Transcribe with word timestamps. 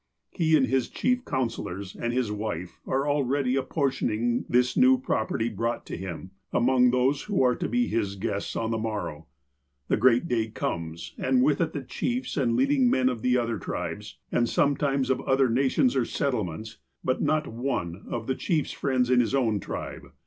He 0.31 0.57
and 0.57 0.65
his 0.65 0.89
chief 0.89 1.23
counsellors, 1.25 1.95
and 1.95 2.11
his 2.11 2.31
wife, 2.31 2.79
are 2.87 3.07
already 3.07 3.55
apportioning 3.55 4.45
this 4.49 4.75
new 4.75 4.97
property 4.99 5.47
brought 5.47 5.85
to 5.85 5.95
him, 5.95 6.31
among 6.51 6.89
those 6.89 7.21
who 7.25 7.43
are 7.43 7.53
to 7.57 7.69
be 7.69 7.85
his 7.85 8.15
guests 8.15 8.55
on 8.55 8.71
the 8.71 8.79
morrow. 8.79 9.27
The 9.89 9.97
great 9.97 10.27
day 10.27 10.47
comes, 10.47 11.13
and 11.19 11.43
with 11.43 11.61
it 11.61 11.73
the 11.73 11.83
chiefs 11.83 12.35
and 12.35 12.55
leading 12.55 12.89
men 12.89 13.09
of 13.09 13.21
the 13.21 13.37
other 13.37 13.59
tribes, 13.59 14.17
and 14.31 14.49
sometimes 14.49 15.11
of 15.11 15.21
other 15.21 15.49
nations 15.49 15.95
or 15.95 16.05
settlements; 16.05 16.77
but 17.03 17.21
not 17.21 17.45
one 17.45 18.03
of 18.09 18.25
the 18.25 18.33
chief's 18.33 18.71
friends 18.71 19.11
in 19.11 19.19
his 19.19 19.35
own 19.35 19.59
tribe. 19.59 20.09